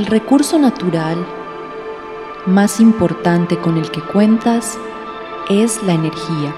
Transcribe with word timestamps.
El 0.00 0.06
recurso 0.06 0.58
natural 0.58 1.26
más 2.46 2.80
importante 2.80 3.58
con 3.58 3.76
el 3.76 3.90
que 3.90 4.00
cuentas 4.00 4.78
es 5.50 5.82
la 5.82 5.92
energía. 5.92 6.54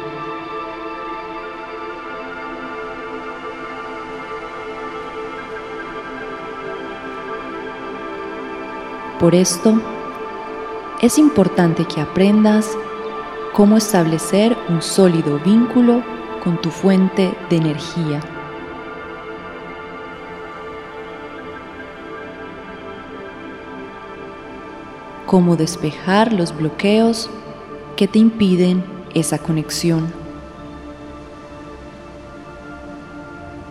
Por 9.18 9.34
esto, 9.34 9.74
es 11.00 11.18
importante 11.18 11.84
que 11.84 12.00
aprendas 12.00 12.70
cómo 13.54 13.76
establecer 13.76 14.56
un 14.68 14.80
sólido 14.80 15.40
vínculo 15.40 16.04
con 16.44 16.60
tu 16.60 16.70
fuente 16.70 17.36
de 17.50 17.56
energía. 17.56 18.20
Cómo 25.32 25.56
despejar 25.56 26.34
los 26.34 26.54
bloqueos 26.54 27.30
que 27.96 28.06
te 28.06 28.18
impiden 28.18 28.84
esa 29.14 29.38
conexión. 29.38 30.12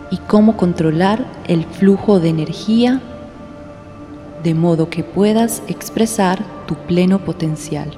Y 0.10 0.18
cómo 0.18 0.58
controlar 0.58 1.24
el 1.48 1.66
flujo 1.66 2.20
de 2.20 2.30
energía 2.30 3.00
de 4.42 4.56
modo 4.56 4.90
que 4.90 5.04
puedas 5.04 5.62
expresar 5.68 6.44
tu 6.66 6.74
pleno 6.74 7.20
potencial. 7.20 7.92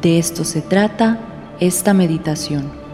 De 0.00 0.18
esto 0.18 0.44
se 0.44 0.62
trata 0.62 1.18
esta 1.60 1.92
meditación. 1.92 2.87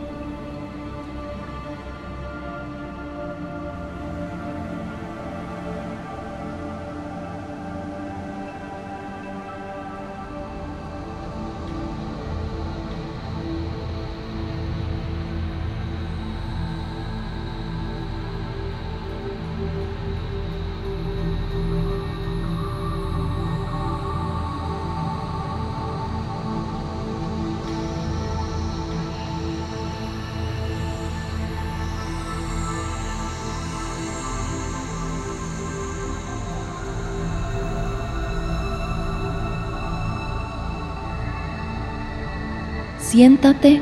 Siéntate 43.15 43.81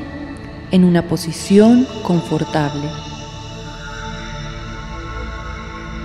en 0.73 0.85
una 0.85 1.09
posición 1.09 1.87
confortable. 2.03 2.87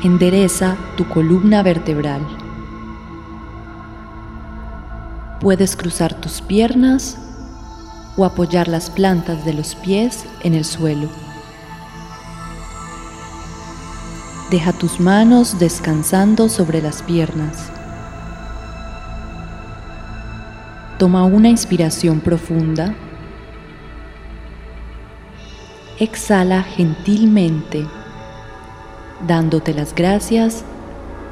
Endereza 0.01 0.77
tu 0.95 1.05
columna 1.09 1.61
vertebral. 1.61 2.25
Puedes 5.41 5.75
cruzar 5.75 6.13
tus 6.13 6.39
piernas 6.39 7.17
o 8.15 8.23
apoyar 8.23 8.69
las 8.69 8.89
plantas 8.89 9.43
de 9.43 9.51
los 9.51 9.75
pies 9.75 10.23
en 10.43 10.53
el 10.53 10.63
suelo. 10.63 11.09
Deja 14.51 14.71
tus 14.71 15.01
manos 15.01 15.59
descansando 15.59 16.47
sobre 16.47 16.81
las 16.81 17.03
piernas. 17.03 17.73
Toma 20.97 21.25
una 21.25 21.49
inspiración 21.49 22.21
profunda 22.21 22.95
exhala 25.99 26.63
gentilmente, 26.63 27.87
dándote 29.25 29.73
las 29.73 29.95
gracias 29.95 30.63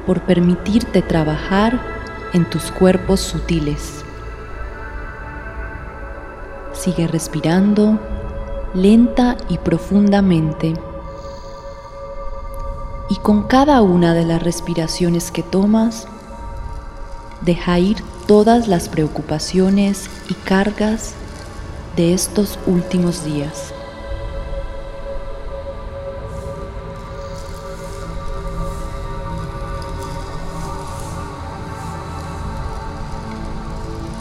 por 0.06 0.22
permitirte 0.22 1.02
trabajar 1.02 1.80
en 2.32 2.48
tus 2.48 2.70
cuerpos 2.72 3.20
sutiles. 3.20 4.04
Sigue 6.72 7.06
respirando 7.06 7.98
lenta 8.74 9.36
y 9.48 9.58
profundamente. 9.58 10.74
Y 13.08 13.16
con 13.16 13.44
cada 13.44 13.80
una 13.82 14.14
de 14.14 14.24
las 14.24 14.42
respiraciones 14.42 15.30
que 15.30 15.42
tomas, 15.42 16.08
deja 17.42 17.78
ir 17.78 17.98
todas 18.26 18.66
las 18.66 18.88
preocupaciones 18.88 20.10
y 20.28 20.34
cargas 20.34 21.14
de 21.94 22.12
estos 22.12 22.58
últimos 22.66 23.24
días. 23.24 23.75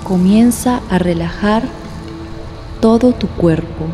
Comienza 0.06 0.84
a 0.92 1.00
relajar 1.00 1.64
todo 2.80 3.12
tu 3.12 3.28
cuerpo. 3.28 3.88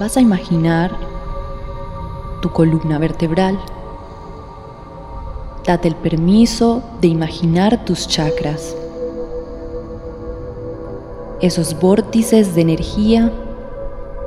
Vas 0.00 0.16
a 0.16 0.22
imaginar 0.22 0.90
tu 2.40 2.50
columna 2.50 2.98
vertebral 2.98 3.58
Date 5.66 5.88
el 5.88 5.96
permiso 5.96 6.82
de 7.00 7.08
imaginar 7.08 7.84
tus 7.84 8.06
chakras, 8.06 8.76
esos 11.40 11.78
vórtices 11.80 12.54
de 12.54 12.60
energía 12.60 13.32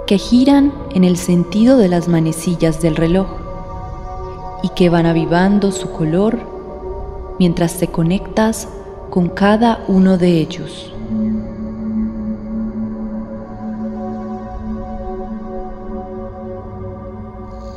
que 0.06 0.18
giran 0.18 0.74
en 0.94 1.06
el 1.06 1.16
sentido 1.16 1.78
de 1.78 1.88
las 1.88 2.10
manecillas 2.10 2.82
del 2.82 2.98
reloj 2.98 3.28
y 4.64 4.70
que 4.70 4.90
van 4.90 5.06
avivando 5.06 5.72
su 5.72 5.90
color 5.92 6.40
mientras 7.40 7.76
te 7.76 7.88
conectas 7.88 8.68
con 9.10 9.30
cada 9.30 9.86
uno 9.88 10.18
de 10.18 10.42
ellos. 10.42 10.94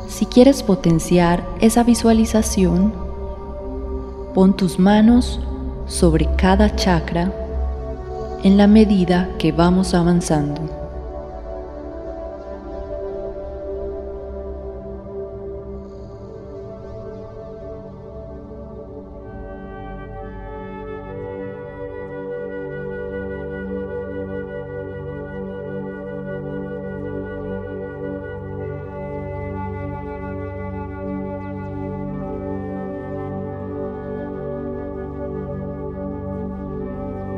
Si 0.09 0.25
quieres 0.25 0.63
potenciar 0.63 1.47
esa 1.61 1.83
visualización, 1.83 3.02
Pon 4.33 4.55
tus 4.57 4.79
manos 4.79 5.39
sobre 5.85 6.27
cada 6.37 6.75
chakra 6.75 7.31
en 8.43 8.57
la 8.57 8.65
medida 8.65 9.29
que 9.37 9.51
vamos 9.51 9.93
avanzando. 9.93 10.82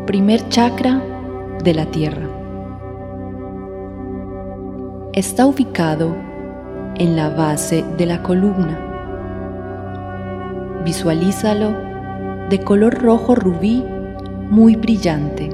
Primer 0.06 0.48
chakra 0.50 1.02
de 1.64 1.74
la 1.74 1.88
Tierra. 1.88 2.28
Está 5.14 5.48
ubicado 5.48 6.16
en 6.96 7.16
la 7.16 7.30
base 7.30 7.84
de 7.98 8.06
la 8.06 8.22
columna. 8.22 8.80
Visualízalo 10.86 11.72
de 12.50 12.60
color 12.60 13.02
rojo 13.02 13.34
rubí 13.34 13.84
muy 14.52 14.76
brillante. 14.76 15.50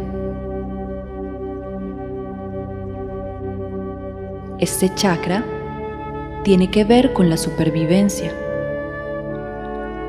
Este 4.59 4.94
chakra 4.95 5.45
tiene 6.44 6.69
que 6.69 6.83
ver 6.83 7.13
con 7.13 7.30
la 7.30 7.38
supervivencia, 7.38 8.33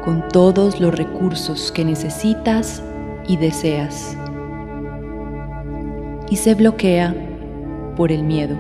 con 0.05 0.27
todos 0.29 0.81
los 0.81 0.93
recursos 0.93 1.71
que 1.71 1.85
necesitas 1.85 2.83
y 3.29 3.37
deseas 3.37 4.17
y 6.33 6.37
se 6.37 6.55
bloquea 6.55 7.15
por 7.95 8.11
el 8.11 8.23
miedo. 8.23 8.57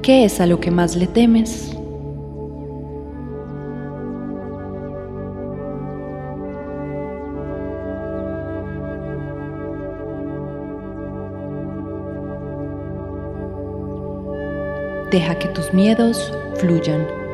¿Qué 0.00 0.24
es 0.24 0.40
a 0.40 0.46
lo 0.46 0.58
que 0.58 0.70
más 0.70 0.96
le 0.96 1.06
temes? 1.06 1.76
Deja 15.10 15.38
que 15.38 15.48
tus 15.48 15.74
miedos 15.74 16.32
fluyan. 16.54 17.27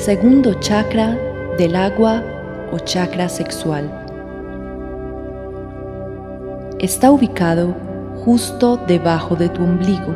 Segundo 0.00 0.54
chakra 0.54 1.14
del 1.58 1.76
agua 1.76 2.22
o 2.72 2.78
chakra 2.78 3.28
sexual. 3.28 3.84
Está 6.78 7.10
ubicado 7.10 7.74
justo 8.24 8.78
debajo 8.78 9.36
de 9.36 9.50
tu 9.50 9.62
ombligo. 9.62 10.14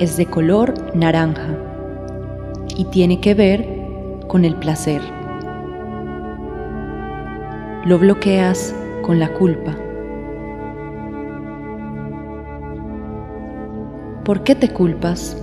Es 0.00 0.16
de 0.16 0.26
color 0.26 0.74
naranja 0.92 1.56
y 2.76 2.84
tiene 2.86 3.20
que 3.20 3.34
ver 3.34 3.64
con 4.26 4.44
el 4.44 4.56
placer. 4.56 5.00
Lo 7.84 7.96
bloqueas 7.96 8.74
con 9.02 9.20
la 9.20 9.32
culpa. 9.34 9.76
¿Por 14.28 14.44
qué 14.44 14.54
te 14.54 14.68
culpas? 14.68 15.38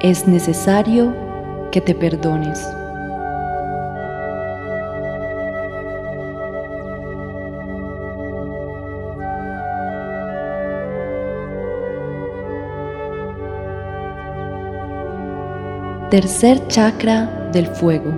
Es 0.00 0.28
necesario 0.28 1.12
que 1.72 1.80
te 1.80 1.92
perdones. 1.96 2.64
Tercer 16.12 16.68
chakra 16.68 17.48
del 17.54 17.66
fuego, 17.66 18.12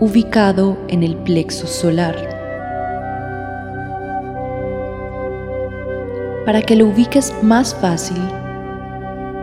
ubicado 0.00 0.76
en 0.88 1.04
el 1.04 1.14
plexo 1.14 1.68
solar. 1.68 2.16
Para 6.44 6.60
que 6.62 6.74
lo 6.74 6.88
ubiques 6.88 7.32
más 7.40 7.72
fácil, 7.72 8.20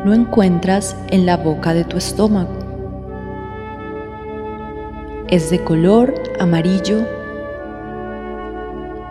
lo 0.03 0.13
encuentras 0.13 0.97
en 1.11 1.25
la 1.25 1.37
boca 1.37 1.73
de 1.73 1.85
tu 1.85 1.95
estómago. 1.95 2.57
Es 5.29 5.49
de 5.49 5.63
color 5.63 6.13
amarillo 6.41 7.07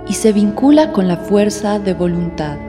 y 0.06 0.12
se 0.12 0.34
vincula 0.34 0.92
con 0.92 1.08
la 1.08 1.16
fuerza 1.16 1.78
de 1.78 1.94
voluntad. 1.94 2.67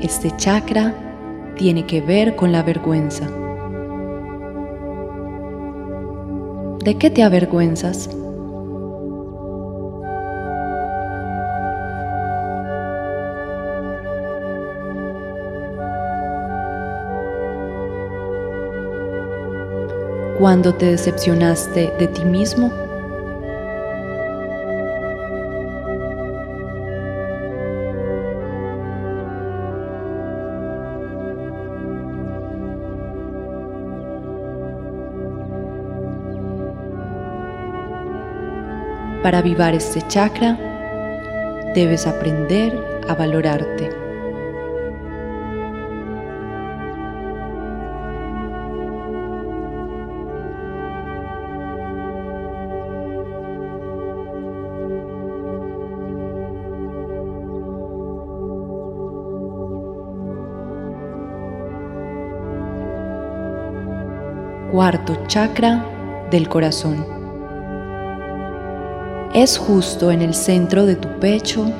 Este 0.00 0.30
chakra 0.36 0.94
tiene 1.56 1.86
que 1.86 2.02
ver 2.02 2.36
con 2.36 2.52
la 2.52 2.62
vergüenza. 2.62 3.26
¿De 6.84 6.96
qué 6.98 7.10
te 7.10 7.22
avergüenzas? 7.22 8.10
¿Cuándo 20.38 20.74
te 20.74 20.86
decepcionaste 20.86 21.90
de 21.98 22.08
ti 22.08 22.24
mismo? 22.26 22.85
Para 39.26 39.38
avivar 39.38 39.74
este 39.74 40.02
chakra, 40.02 40.56
debes 41.74 42.06
aprender 42.06 42.72
a 43.08 43.14
valorarte. 43.16 43.90
Cuarto 64.70 65.16
chakra 65.26 65.84
del 66.30 66.48
corazón 66.48 67.15
es 69.36 69.58
justo 69.58 70.10
en 70.10 70.22
el 70.22 70.32
centro 70.32 70.86
de 70.86 70.96
tu 70.96 71.20
pecho, 71.20 71.70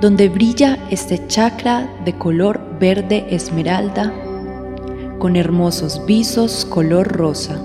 donde 0.00 0.30
brilla 0.30 0.78
este 0.88 1.26
chakra 1.26 1.90
de 2.06 2.14
color 2.14 2.58
verde 2.80 3.26
esmeralda 3.28 4.10
con 5.18 5.36
hermosos 5.36 6.06
visos 6.06 6.64
color 6.64 7.06
rosa. 7.06 7.60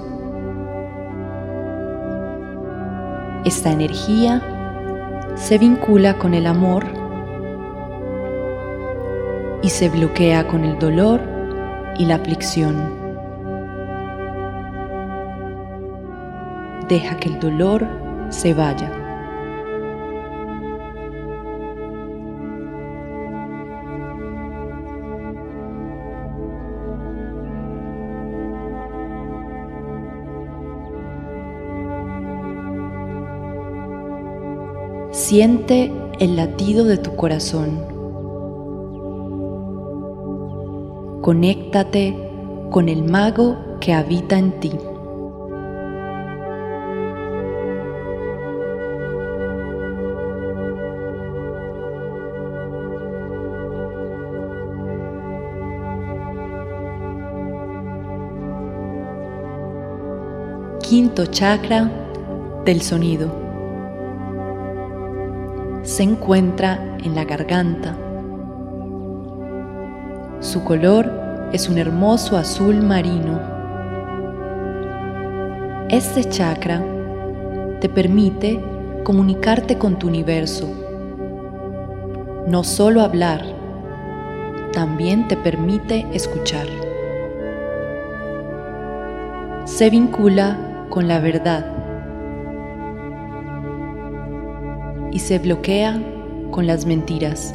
Esta 3.45 3.71
energía 3.71 5.33
se 5.37 5.57
vincula 5.57 6.17
con 6.17 6.33
el 6.33 6.45
amor 6.45 6.85
y 9.63 9.69
se 9.69 9.87
bloquea 9.87 10.45
con 10.49 10.65
el 10.65 10.77
dolor 10.77 11.21
y 11.97 12.03
la 12.03 12.15
aflicción. 12.15 12.96
Deja 16.87 17.17
que 17.17 17.29
el 17.29 17.39
dolor 17.39 17.87
se 18.29 18.53
vaya. 18.53 18.91
Siente 35.11 35.91
el 36.19 36.35
latido 36.37 36.85
de 36.85 36.97
tu 36.97 37.15
corazón. 37.15 37.83
Conéctate 41.21 42.15
con 42.71 42.87
el 42.87 43.03
mago 43.03 43.57
que 43.81 43.93
habita 43.93 44.37
en 44.37 44.59
ti. 44.59 44.71
Quinto 60.89 61.25
chakra 61.25 61.91
del 62.63 62.81
sonido. 62.81 63.29
Se 65.83 66.03
encuentra 66.03 66.79
en 67.03 67.13
la 67.13 67.25
garganta. 67.25 67.93
Su 70.39 70.63
color 70.63 71.11
es 71.51 71.67
un 71.67 71.77
hermoso 71.77 72.37
azul 72.37 72.81
marino. 72.81 73.37
Este 75.89 76.23
chakra 76.23 76.81
te 77.81 77.89
permite 77.89 78.57
comunicarte 79.03 79.77
con 79.77 79.99
tu 79.99 80.07
universo. 80.07 80.69
No 82.47 82.63
solo 82.63 83.01
hablar, 83.01 83.43
también 84.71 85.27
te 85.27 85.35
permite 85.35 86.07
escuchar. 86.13 86.67
Se 89.65 89.89
vincula 89.89 90.63
con 90.89 91.07
la 91.07 91.19
verdad 91.19 91.65
y 95.11 95.19
se 95.19 95.39
bloquea 95.39 96.01
con 96.51 96.67
las 96.67 96.85
mentiras. 96.85 97.53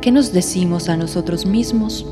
¿Qué 0.00 0.10
nos 0.12 0.32
decimos 0.32 0.88
a 0.88 0.96
nosotros 0.96 1.46
mismos? 1.46 2.06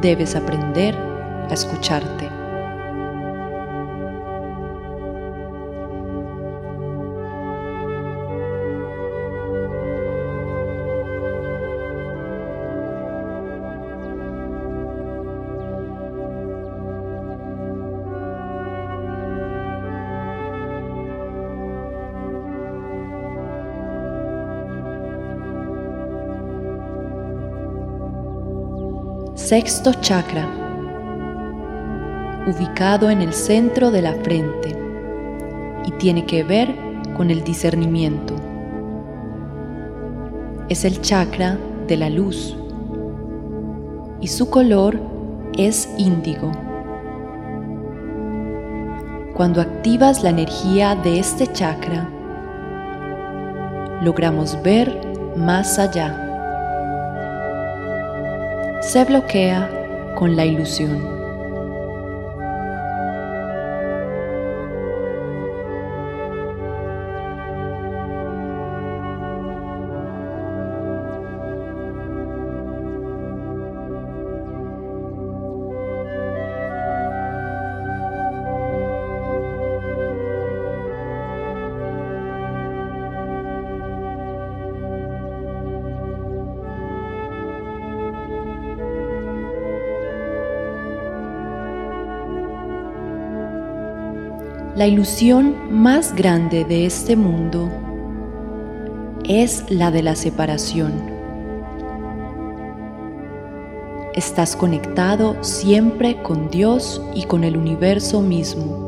Debes 0.00 0.36
aprender 0.36 0.94
a 1.50 1.54
escucharte. 1.54 2.37
Sexto 29.48 29.94
chakra, 29.94 30.46
ubicado 32.46 33.08
en 33.08 33.22
el 33.22 33.32
centro 33.32 33.90
de 33.90 34.02
la 34.02 34.12
frente 34.12 34.78
y 35.86 35.92
tiene 35.92 36.26
que 36.26 36.44
ver 36.44 36.76
con 37.16 37.30
el 37.30 37.42
discernimiento. 37.44 38.34
Es 40.68 40.84
el 40.84 41.00
chakra 41.00 41.56
de 41.86 41.96
la 41.96 42.10
luz 42.10 42.58
y 44.20 44.26
su 44.26 44.50
color 44.50 45.00
es 45.56 45.88
índigo. 45.96 46.52
Cuando 49.34 49.62
activas 49.62 50.22
la 50.22 50.28
energía 50.28 50.94
de 50.94 51.20
este 51.20 51.46
chakra, 51.46 52.06
logramos 54.02 54.62
ver 54.62 54.94
más 55.38 55.78
allá 55.78 56.27
se 58.88 59.04
bloquea 59.04 60.14
con 60.14 60.34
la 60.34 60.46
ilusión. 60.46 61.17
La 94.78 94.86
ilusión 94.86 95.56
más 95.72 96.14
grande 96.14 96.64
de 96.64 96.86
este 96.86 97.16
mundo 97.16 97.68
es 99.24 99.68
la 99.70 99.90
de 99.90 100.04
la 100.04 100.14
separación. 100.14 100.92
Estás 104.14 104.54
conectado 104.54 105.42
siempre 105.42 106.22
con 106.22 106.48
Dios 106.48 107.02
y 107.12 107.24
con 107.24 107.42
el 107.42 107.56
universo 107.56 108.22
mismo. 108.22 108.86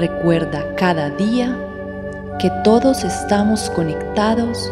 Recuerda 0.00 0.74
cada 0.74 1.10
día 1.10 1.56
que 2.40 2.50
todos 2.64 3.04
estamos 3.04 3.70
conectados 3.70 4.68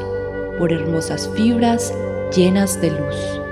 por 0.58 0.72
hermosas 0.72 1.30
fibras 1.36 1.94
llenas 2.34 2.80
de 2.80 2.90
luz. 2.90 3.42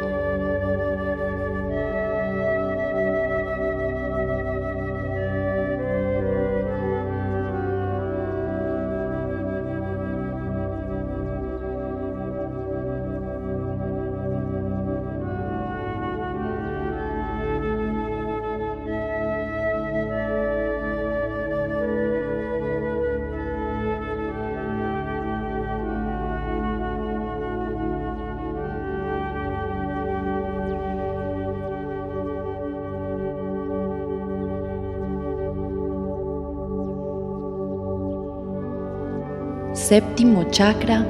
Séptimo 39.90 40.44
chakra 40.52 41.04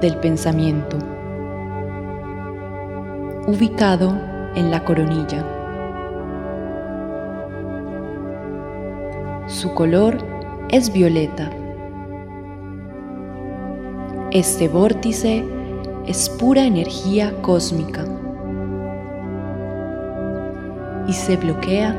del 0.00 0.16
pensamiento, 0.16 0.98
ubicado 3.46 4.18
en 4.56 4.72
la 4.72 4.82
coronilla. 4.82 5.46
Su 9.46 9.72
color 9.74 10.18
es 10.70 10.92
violeta. 10.92 11.48
Este 14.32 14.66
vórtice 14.66 15.44
es 16.08 16.28
pura 16.28 16.64
energía 16.64 17.32
cósmica 17.42 18.04
y 21.06 21.12
se 21.12 21.36
bloquea 21.36 21.94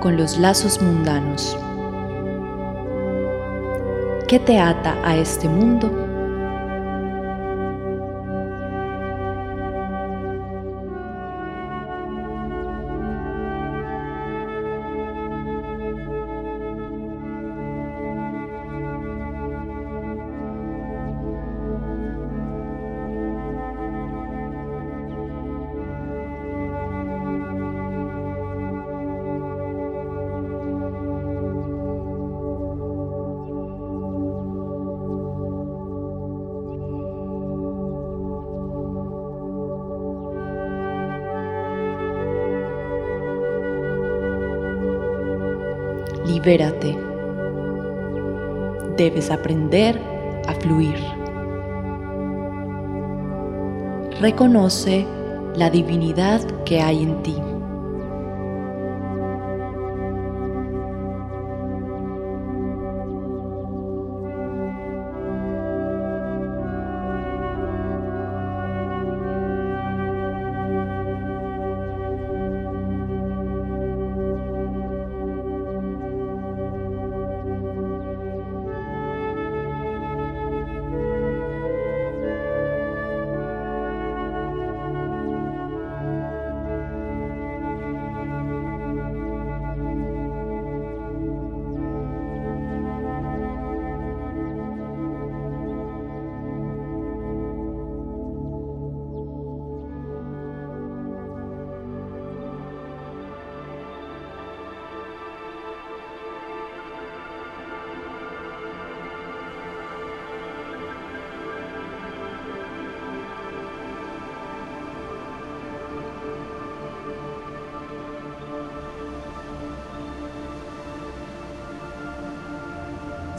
con 0.00 0.16
los 0.16 0.38
lazos 0.38 0.80
mundanos. 0.80 1.54
¿Qué 4.28 4.40
te 4.40 4.58
ata 4.58 4.98
a 5.04 5.16
este 5.16 5.48
mundo? 5.48 6.05
Libérate. 46.26 46.96
Debes 48.96 49.30
aprender 49.30 50.00
a 50.46 50.54
fluir. 50.54 50.98
Reconoce 54.20 55.06
la 55.54 55.70
divinidad 55.70 56.40
que 56.64 56.80
hay 56.80 57.02
en 57.02 57.22
ti. 57.22 57.36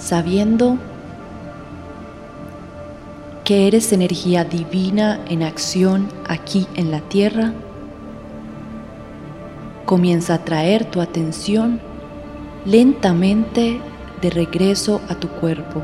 Sabiendo 0.07 0.77
que 3.43 3.67
eres 3.67 3.91
energía 3.91 4.45
divina 4.45 5.19
en 5.27 5.43
acción 5.43 6.07
aquí 6.29 6.65
en 6.75 6.91
la 6.91 7.01
tierra, 7.01 7.51
comienza 9.83 10.35
a 10.35 10.45
traer 10.45 10.85
tu 10.85 11.01
atención 11.01 11.81
lentamente 12.63 13.81
de 14.21 14.29
regreso 14.29 15.01
a 15.09 15.15
tu 15.15 15.27
cuerpo. 15.27 15.81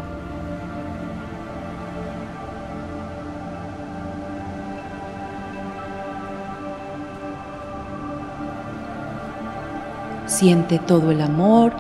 Siente 10.28 10.80
todo 10.80 11.12
el 11.12 11.20
amor 11.20 11.74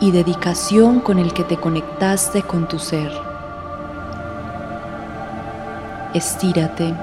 y 0.00 0.10
dedicación 0.10 1.00
con 1.00 1.18
el 1.18 1.32
que 1.32 1.44
te 1.44 1.56
conectaste 1.56 2.42
con 2.42 2.68
tu 2.68 2.78
ser. 2.78 3.10
Estírate. 6.14 6.94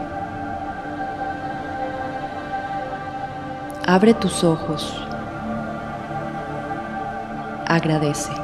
Abre 3.85 4.13
tus 4.13 4.43
ojos. 4.43 4.95
Agradece. 7.67 8.42